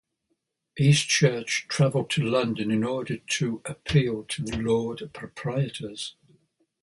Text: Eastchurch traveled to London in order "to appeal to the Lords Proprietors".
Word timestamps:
Eastchurch 0.79 1.67
traveled 1.67 2.09
to 2.09 2.23
London 2.23 2.71
in 2.71 2.83
order 2.83 3.17
"to 3.17 3.61
appeal 3.65 4.23
to 4.23 4.41
the 4.41 4.57
Lords 4.57 5.03
Proprietors". 5.13 6.15